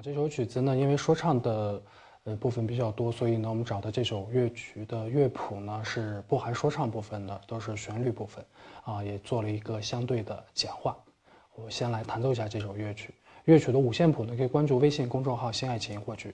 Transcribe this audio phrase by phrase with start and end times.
[0.00, 1.82] 这首曲子呢，因为说唱的
[2.22, 8.44] 呃部分比较多，所以呢，我们找的这首乐曲的乐谱呢是不含说唱部分的，都是旋律部分
[8.84, 10.96] 啊，也做了一个相对的简化。
[11.56, 13.12] 我先来弹奏一下这首乐曲，
[13.46, 16.32] 乐曲的五线谱呢，可以关注微信公众号“新爱琴”获取。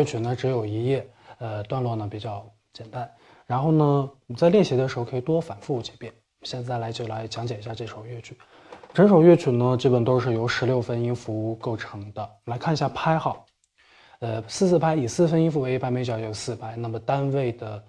[0.00, 1.06] 乐曲呢只有一页，
[1.40, 3.08] 呃，段落呢比较简单。
[3.46, 6.10] 然后呢，你在练习的时候可以多反复几遍。
[6.42, 8.34] 现在来就来讲解一下这首乐曲。
[8.94, 12.30] 整首乐曲呢，基本都是由十六分音符构成的。
[12.46, 13.44] 来看一下拍号，
[14.20, 16.74] 呃，四四拍，以四分音符为一拍，每小节有四拍。
[16.76, 17.84] 那么单位的，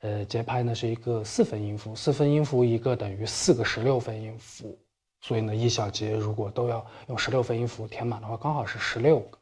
[0.00, 4.78] 呃，节拍呢是一个四分音符，四分音符一个等于四个十六分音符。
[5.22, 9.38] 所以呢，一小节如果都要用十六分音符填满的话，刚好是十六个。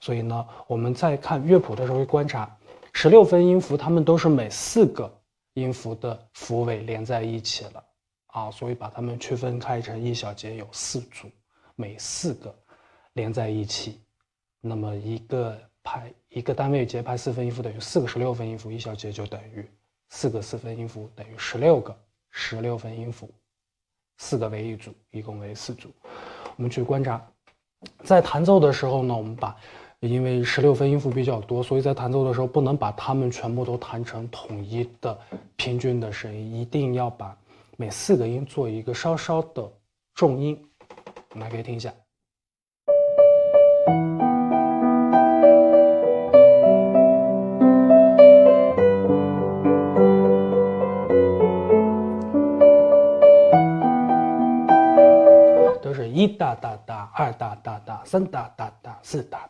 [0.00, 2.50] 所以呢，我们在看乐谱的时候会观察，
[2.92, 5.10] 十六分音符它们都是每四个
[5.54, 7.84] 音符的符尾连在一起了
[8.28, 11.30] 啊，所以把它们区分开成一小节有四组，
[11.76, 12.54] 每四个
[13.12, 14.00] 连在一起，
[14.60, 19.68] 那么一个拍一个单位节拍四分音符等于四个十六分音符，一小节就等于
[20.08, 21.94] 四个四分音符等于十六个
[22.30, 23.28] 十六分音符，
[24.18, 25.90] 四个为一组，一共为四组。
[26.56, 27.20] 我们去观察，
[28.04, 29.56] 在弹奏的时候呢，我们把
[30.00, 35.18] 因为十六分音符比较多，所以在弹奏的时候不能把它们全部都弹成统一的
[35.56, 37.36] 平均的声音，一定要把
[37.76, 39.70] 每四个音做一个稍稍的
[40.14, 40.58] 重音。
[41.34, 41.92] 我们来可以听一下，
[55.82, 59.46] 都是一哒哒哒，二哒哒哒，三哒哒哒，四哒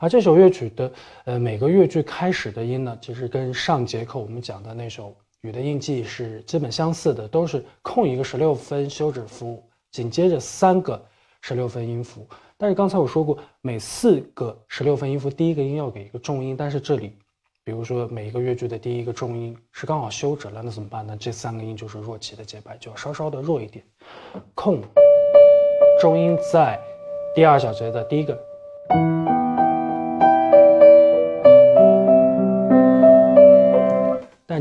[0.00, 0.92] 而这首乐曲的
[1.24, 5.08] 呃每个乐句开始的音呢，其实跟上节课我们讲的那首
[5.40, 11.04] 《雨的印记》是基本相似的，都是空一个十六分休止符，紧接着三个
[11.42, 12.26] 十六分音符。
[12.56, 17.16] 但是刚才我说过，每四个十六分音符第一个音要给一个重音，但是这里，
[17.64, 21.16] 比如说每一个乐句的第一个重音是刚好休止了，那怎么办呢？
[21.18, 23.84] 这三个音就是弱起的节拍，就要稍稍的弱一点。
[24.54, 24.80] 空，
[26.00, 26.80] 重音在
[27.34, 28.47] 第二小节的第一个。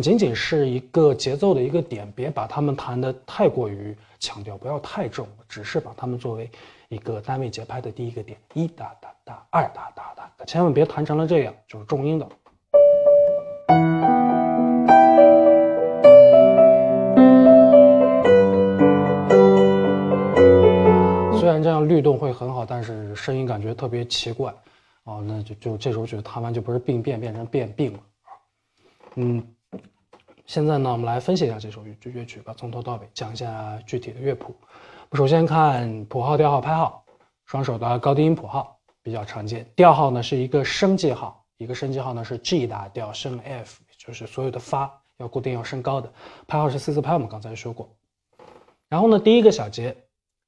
[0.01, 6.49] 仅仅是一个节奏的一个点，别把它们弹得太过于强调，不要太重，只是把它们作为
[6.89, 12.27] 一个单位节拍的第一个点，一哒哒哒，二哒哒哒，千万别弹成了这样，就是重音的。
[21.39, 24.53] 虽然这样律动会很好，但是声音感觉特别奇怪，
[25.03, 27.99] 哦，那就就这首曲弹完就不是病变，变成变病了
[29.15, 29.45] 嗯。
[30.47, 34.55] 现在呢，我们来分析一下这首乐乐曲吧，从头到尾讲一下具体的乐谱。
[35.11, 37.03] 首先看谱号、调号、拍号，
[37.45, 39.69] 双手的高低音谱号比较常见。
[39.75, 46.09] 调号呢是一个升记号，一个升记号呢是 G 大调升 F，就是所有的发要固定要升高的。
[46.47, 47.89] 拍号是四四拍，我们刚才说过。
[48.87, 49.95] 然后呢，第一个小节。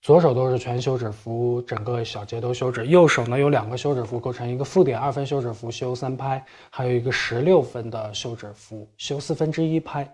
[0.02, 2.88] 左手都是全休止符，整个小节都休止。
[2.88, 10.10] 右手呢有两个休止符构成一个附点二分休止符，休三拍，还有一个十六分的休止符，休四分之一拍。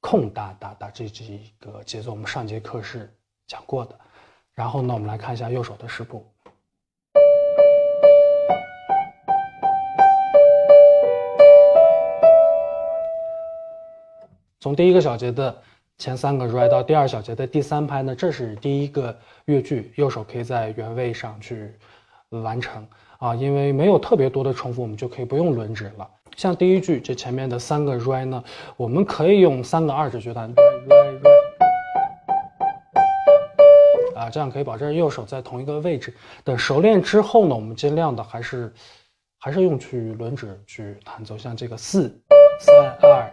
[0.00, 3.12] 空哒哒哒，这是一个节奏，我们上节课是
[3.48, 3.98] 讲过的。
[4.54, 6.24] 然后呢，我们来看一下右手的视谱，
[14.60, 15.62] 从第一个小节的。
[16.00, 19.14] 前三个 right 到第二小节的第三拍呢，这是第一个
[19.44, 21.74] 乐句，右手可以在原位上去
[22.30, 22.88] 完成
[23.18, 26.08] 啊，因为没有特别多的重复，我们就可以不用轮指了。
[26.36, 28.42] 像第一句这前面的三个 right 呢，
[28.78, 30.50] 我们可以用三个二指去弹，
[34.16, 36.14] 啊，这样可以保证右手在同一个位置。
[36.42, 38.72] 等熟练之后呢，我们尽量的还是
[39.38, 42.08] 还是用去轮指去弹奏，像这个四
[42.58, 43.30] 三二。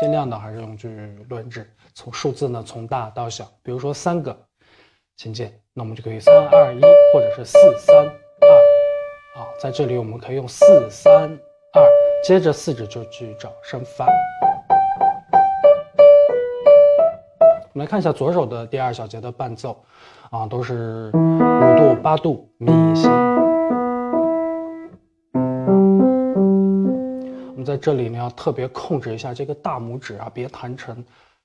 [0.00, 0.88] 尽量的还是用去
[1.28, 4.36] 轮指，从数字呢从大到小，比如说三个，
[5.16, 6.80] 琴键，那我们就可以三二一，
[7.12, 9.42] 或者是四三二。
[9.42, 11.24] 啊，在这里我们可以用四三
[11.72, 11.82] 二，
[12.22, 14.06] 接着四指就去找升发。
[17.72, 19.84] 我们来看一下左手的第二小节的伴奏，
[20.30, 23.08] 啊，都是五度、八度、咪、西。
[27.78, 31.04] 这里呢要特别控制一下这个大拇指啊，别弹成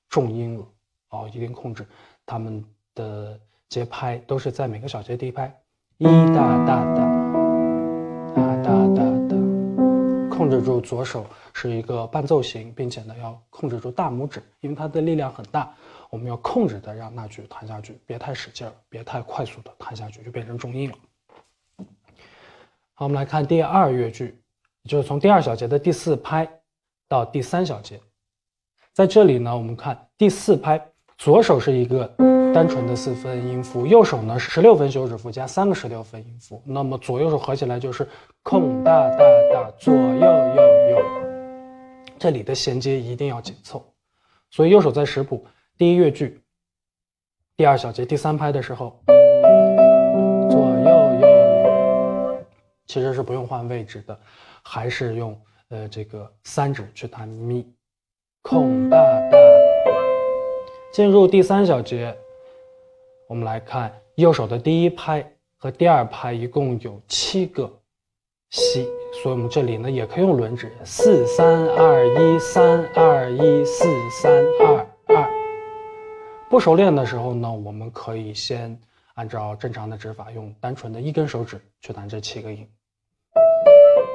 [0.09, 0.65] 重音了
[1.09, 1.85] 哦，一定控制
[2.25, 2.65] 它们
[2.95, 3.39] 的
[3.69, 5.55] 节拍，都是在每个小节第一拍，
[5.97, 7.05] 一哒哒哒，
[8.35, 15.73] 哒哒哒哒，控制住左手是一个伴奏型，并且呢要控制住大拇指，因为它的力量很大。
[16.09, 20.95] 我们要控制的让那句弹下去，别太使劲儿，别太快速的弹下去，就变成重音了。
[22.93, 24.39] 好，我们来看第二乐句，
[24.89, 26.49] 就是从第二小节的第四拍
[27.07, 27.99] 到第三小节，
[28.91, 30.83] 在这里呢，我们看第四拍，
[31.17, 32.05] 左手是一个
[32.53, 38.07] 单纯的四分音符，右手呢是十六分休止符加三个十六分音符，那么左右手合起来就是
[38.41, 39.19] 空大大
[39.51, 41.05] 大左右右右，
[42.19, 43.85] 这里的衔接一定要紧凑，
[44.51, 45.45] 所以右手在识谱。
[45.77, 46.41] 第一乐句，
[47.55, 49.01] 第二小节第三拍的时候，
[52.93, 54.15] 其实是不用换位置的，
[54.61, 55.35] 还是用
[55.69, 57.65] 呃这个三指去弹咪，
[58.43, 58.97] 空大
[59.31, 59.37] 大。
[60.91, 62.15] 进入第三小节，
[63.27, 67.67] 我们来看右手的第一拍和第二拍一共有七个
[68.51, 68.87] 西，
[69.23, 73.85] 所以我们这里呢也可以用轮指，四三二一，三二一，四
[74.21, 74.87] 三二。
[76.47, 78.79] 不熟练的时候呢，我们可以先
[79.15, 82.69] 按照正常的指法，用单纯的一根手指去弹这七个音。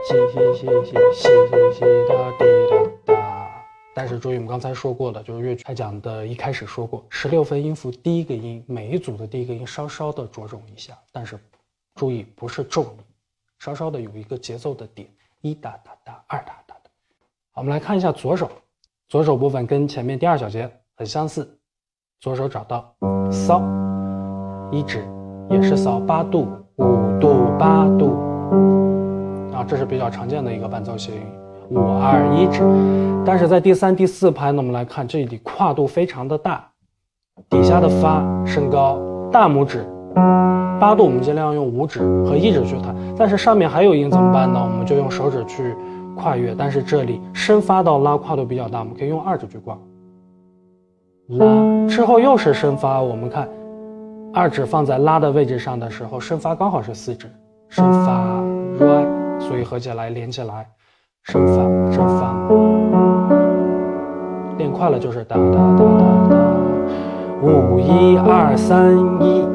[0.05, 2.73] 西西西西西西西哒滴哒
[3.05, 3.65] 哒。
[3.95, 11.39] 但是注意，我们刚才说过的，就是乐曲开讲的一开始说过，十六分音符第一个音，每一组的第一个音稍稍的着重一下，但是
[11.95, 12.87] 注意不是重，
[13.59, 15.09] 稍稍的有一个节奏的点，
[15.41, 16.91] 一哒哒哒，二哒哒哒。
[17.53, 18.51] 好，我们来看一下左手，
[19.09, 21.59] 左手部分跟前面第二小节很相似。
[22.21, 22.95] 左手找到
[23.31, 23.63] 骚，
[24.71, 25.05] 一指
[25.51, 26.85] 也是骚，八度五
[27.21, 28.17] 度八度，
[29.59, 31.15] 啊，这是比较常见的一个伴奏型，
[31.71, 32.63] 五二一指。
[33.27, 36.65] 但是在第三、第四拍呢，我们来看这里跨度非常的大，
[37.51, 39.01] 底下的发升高，
[39.33, 39.85] 大拇指
[40.79, 42.95] 八度，我们尽量用五指和一指去弹。
[43.17, 44.61] 但是上面还有音怎么办呢？
[44.63, 45.75] 我们就用手指去
[46.15, 46.55] 跨越。
[46.57, 49.77] 但是这里升发到拉跨度比较大，我们可以用二指去挂。
[51.31, 53.49] 拉之后又是升发，我们看
[54.33, 57.29] 二指放在拉的位置上的时候，升发刚好是四指，
[57.69, 58.13] 升发
[58.79, 59.05] r
[59.49, 60.69] 所以合起来连起来，
[61.23, 61.55] 升发
[61.91, 62.35] 升发，
[64.59, 65.85] 练快了就是哒哒哒哒
[66.29, 66.37] 哒，
[67.43, 69.49] 五一二三一，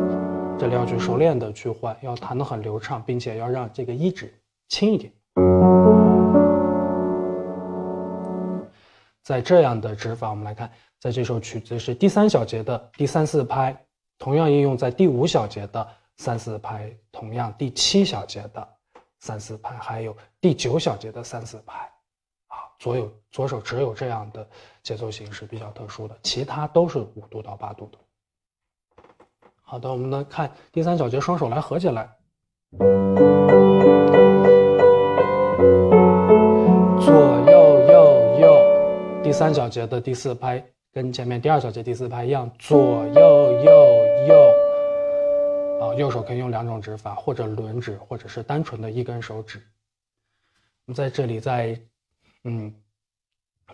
[0.57, 4.33] 这里要去熟练的去换，要弹得很流畅，并且要让这个一指
[4.67, 5.13] 轻一点。
[9.21, 10.67] 在这样的指法，我们来看。
[10.99, 13.77] 在这首曲子是第三小节的第三四拍，
[14.17, 15.87] 同样应用在第五小节的
[16.17, 18.67] 三四拍，同样第七小节的
[19.23, 21.77] 三四拍，还有第九小节的三四拍，
[22.47, 24.45] 啊，左右左手只有这样的
[24.81, 27.97] 节奏型是比较特殊的，其他都是五度到八度的。
[29.61, 32.13] 好的，我们来看第三小节，双手来合起来，
[36.99, 37.15] 左
[37.49, 40.61] 右右右，第三小节的第四拍。
[40.91, 43.13] 跟前面第二小节第四拍一样，左右
[43.63, 43.71] 右
[44.27, 44.52] 右，
[45.95, 49.59] 右手可以用两种指法，或者轮指，或者是单纯的一根手指。
[50.85, 51.79] 我们在这里再，
[52.43, 52.71] 嗯，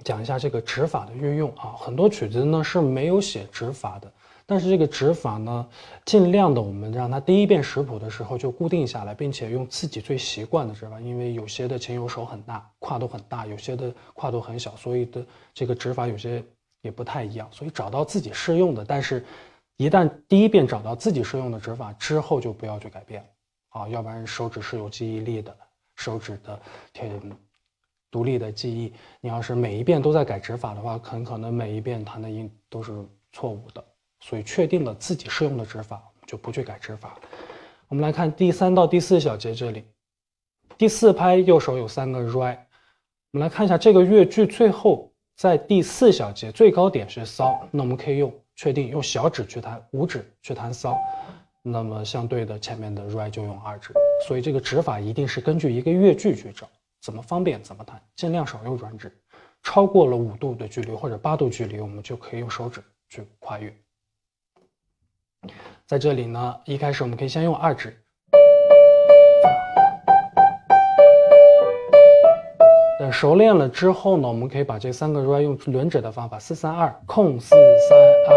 [0.03, 1.75] 讲一下这个指法的运用啊。
[1.77, 4.09] 很多曲子呢是没有写指法的，
[4.45, 5.67] 但是这个指法呢，
[6.05, 10.99] 尽量的我们让它第一遍识谱的时候就固定下来，并且用自己最习惯的指法。
[11.01, 16.43] 因为有些的琴友手很大，跨度很大，有些的跨度很小，所以的这个指法有些。
[16.81, 19.25] 也不太一样，所以找到自己适用的，但是，
[19.79, 23.25] 一旦第一遍找到自己适用的指法之后，就不要去改变
[23.69, 25.55] 啊，要不然手指是有记忆力的，
[25.95, 27.09] 手指的贴
[28.11, 32.91] 独立的记忆，你要是每一遍都在改指法的话，很可能每一遍弹的音都是
[33.31, 33.81] 错误的。
[34.19, 37.17] 所以确定了自己适用的指法，就不去改指法。
[37.87, 39.85] 我们来看第三到第四小节这里，
[40.77, 42.67] 第四拍右手有三个 r i
[43.31, 45.09] 我们来看一下这个乐句最后。
[45.37, 48.29] 在第四小节最高点是骚，那我们可以用
[48.59, 50.97] 确定用小指去弹，五指去弹骚，
[51.61, 53.93] 那么相对的前面的 re 就用二指，
[54.27, 56.67] 所以这个指法一定是根据一个乐句去找，
[56.99, 59.17] 怎么方便怎么弹，尽量少用软指，
[59.63, 63.73] 超过了五度的距离或者八度距离，我们就可以用手指去跨越。
[65.85, 67.97] 在这里呢，一开始我们可以先用二指。
[73.11, 77.97] 熟练了之后呢，我们可以把这三个 r 用轮指的方法，四三二空四三
[78.27, 78.35] 二。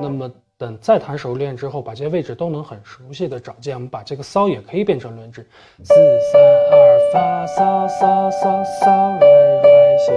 [0.00, 5.46] 那么等再弹熟练之后，把这些位置都能很熟悉的找见，我们把这个骚也可以变成轮指，
[5.84, 5.94] 四
[6.32, 10.12] 三二发骚骚骚骚来来西。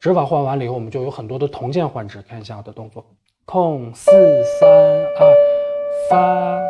[0.00, 2.22] 指法换完了以后，我们就有很多的同键换指。
[2.22, 3.04] 看一下我的动作，
[3.44, 4.10] 空四
[4.60, 5.34] 三二
[6.08, 6.60] 发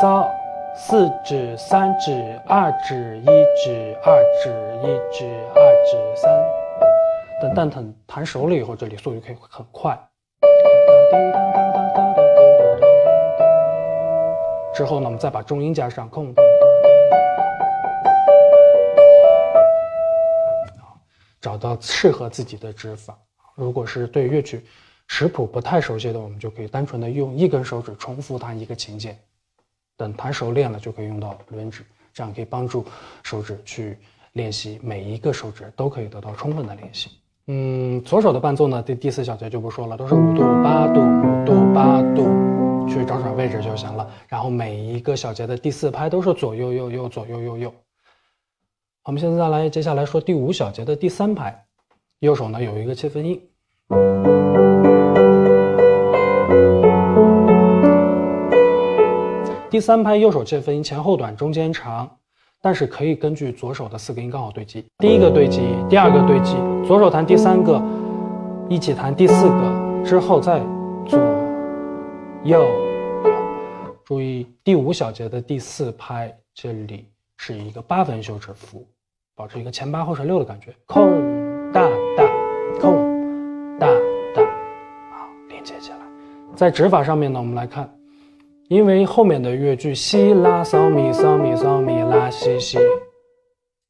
[0.00, 0.41] 骚。
[0.74, 3.26] 四指、三指、二指、一
[3.62, 4.50] 指、二指、
[4.82, 6.32] 一指、二指、三。
[7.42, 9.98] 等蛋疼弹熟了以后，这里速度可以很快。
[14.74, 16.34] 之后呢，我们再把重音加上，空。
[21.38, 23.18] 找到适合自己的指法。
[23.54, 24.64] 如果是对乐曲
[25.06, 29.18] 识谱不太熟悉的，我们就可以单纯的用一根手指重复弹一个琴键。
[30.02, 32.84] 等弹熟练了，就可以用到轮指，这样可以帮助
[33.22, 33.96] 手指去
[34.32, 37.08] 练习每一个手指都可以得到充分的练习。
[37.46, 44.10] 嗯，左手的伴奏呢，第第四小节就不说了，都是五度八度五度八度，去找找位置就行了。
[44.26, 47.74] 然后每一个小节的第四拍都是左右右右左右右右。
[49.04, 51.64] 我们现在来接下来说第五小节的第三拍，
[52.18, 53.40] 右手呢有一个切分音。
[59.72, 62.06] 第三拍右手切分音前后短中间长，
[62.60, 64.84] 但是可以根据左手的四个音刚好对击。
[64.98, 67.82] 第一个对击，第二个对击，左手弹第三个，
[68.68, 70.60] 一起弹第四个之后再
[71.06, 71.18] 左
[72.44, 72.66] 右。
[74.04, 78.86] 注意第五小节的第四拍，这里是一个八分休止符，
[79.34, 80.74] 保持一个前八后十六的感觉。
[80.84, 81.02] 空
[81.72, 83.86] 大大空大
[84.34, 84.42] 大，
[85.12, 85.96] 好连接起来。
[86.54, 87.90] 在指法上面呢，我们来看。
[88.72, 92.78] 因为后面的乐句西拉嗦咪嗦咪嗦咪拉西西，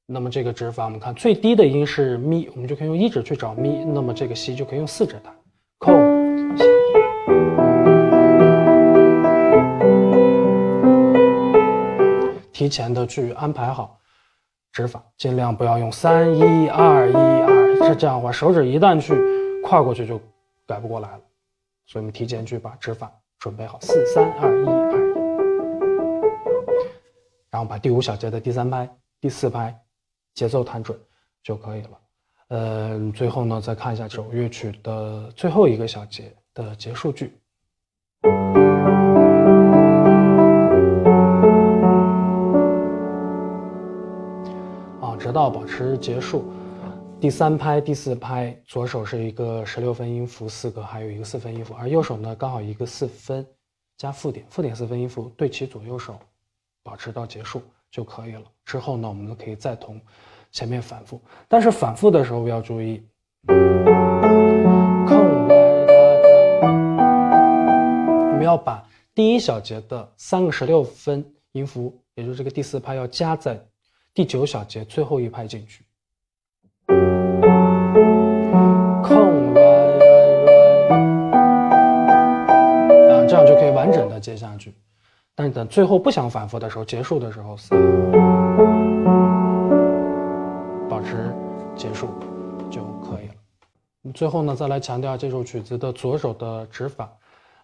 [0.06, 5.32] 那么这个指法我们看最低的音是咪，我们就可以用一指去找咪，那么这个西就可以用四指弹。
[5.78, 5.94] 空，
[12.52, 13.96] 提前的去安排好
[14.72, 19.14] 指法，尽量不要用三一二一二，是这样的话手指一旦去
[19.62, 20.20] 跨过去就
[20.66, 21.20] 改不过来了，
[21.86, 23.08] 所以我们提前去把指法。
[23.42, 24.88] 准备好，四三二一二，
[27.50, 28.88] 然后把第五小节的第三拍、
[29.20, 29.76] 第四拍
[30.32, 30.96] 节奏弹准
[31.42, 31.90] 就可以了。
[32.50, 37.36] 嗯，最后呢，再看一下这首乐曲的最后一个小节的结束句。
[45.00, 46.44] 啊，直到保持结束。
[47.22, 53.46] 第三拍、第四拍，左手是一个十六分音符四个，还有一个四分音符，而右手呢刚好一个四分
[53.96, 56.18] 加附点，附点四分音符对齐左右手，
[56.82, 57.62] 保持到结束
[57.92, 58.42] 就可以了。
[58.64, 60.00] 之后呢，我们可以再同
[60.50, 63.00] 前面反复，但是反复的时候要注意，
[63.46, 63.54] 我
[68.34, 73.64] 们要把第一小节的三个十六分音符，也就是这个第四拍，要加在
[74.12, 75.84] 第九小节最后一拍进去。
[84.32, 84.74] 接下去。
[85.34, 87.54] 但是等最后不想反复的时候，结束的时候，
[90.88, 91.34] 保持
[91.76, 92.08] 结束
[92.70, 93.34] 就可以了。
[94.14, 97.10] 最后呢，再来强调这首曲子的左手的指法。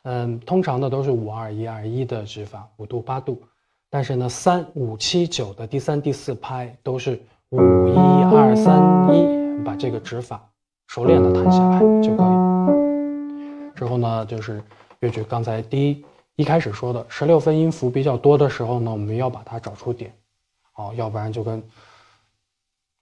[0.02, 3.42] 嗯，通常的都是五二一二一的指法，五度八度。
[3.90, 7.58] 但是呢，三五七九的第三、第四拍都是五
[7.88, 7.96] 一
[8.34, 8.78] 二三
[9.14, 10.42] 一，把这个指法。
[10.88, 13.74] 熟练的弹下来就可以。
[13.74, 14.62] 之后呢，就是
[15.00, 16.04] 乐曲刚才第一
[16.38, 20.16] 一开始说的十六分音符比较多的时候呢，我们要把它找出点，
[20.76, 21.60] 哦，要不然就跟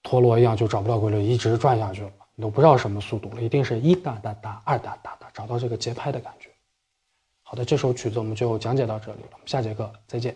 [0.02, 3.42] 陀螺一样，就找不到规律，一直转下去了，你都不知道什么速度了。
[3.42, 6.48] 一定是一哒哒哒，二哒哒哒，找到这个节拍的感觉。
[7.42, 10.34] 好的，这首曲子我们就讲解到这里了，我们下节课再见。